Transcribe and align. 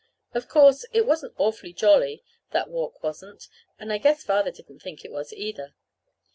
Of 0.33 0.47
course, 0.49 0.83
it 0.93 1.05
wasn't 1.05 1.35
awfully 1.37 1.73
jolly 1.73 2.23
that 2.53 2.71
walk 2.71 3.03
wasn't; 3.03 3.47
and 3.77 3.93
I 3.93 3.99
guess 3.99 4.23
Father 4.23 4.49
didn't 4.49 4.79
think 4.79 5.05
it 5.05 5.11
was 5.11 5.31
either. 5.31 5.75